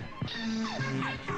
[0.00, 1.33] legend.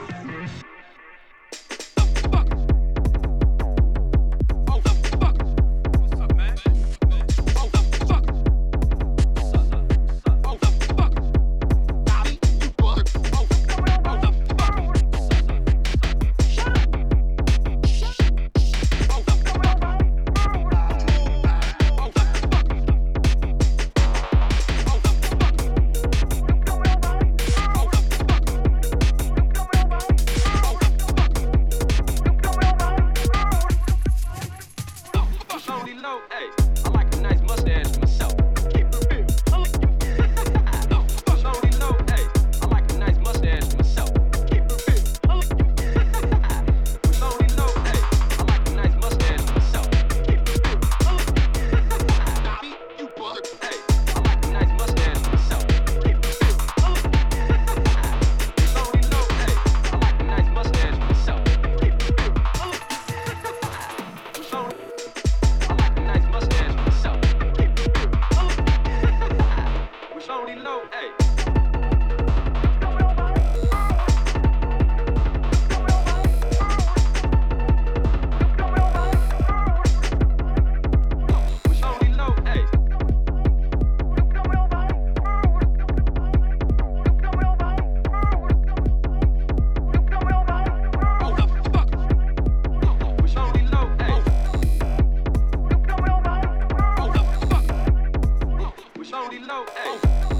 [100.02, 100.35] go.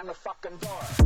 [0.00, 0.99] slam the fucking door.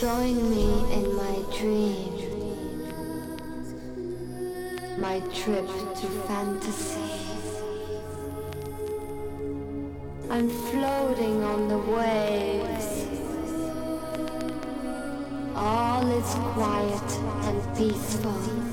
[0.00, 2.14] Join me in my dream,
[4.98, 7.00] my trip to fantasy.
[10.30, 13.08] I'm floating on the waves.
[15.54, 17.10] All is quiet
[17.44, 18.69] and peaceful.